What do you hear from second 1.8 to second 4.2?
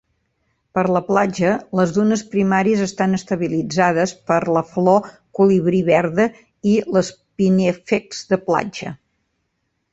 dunes primàries estan estabilitzades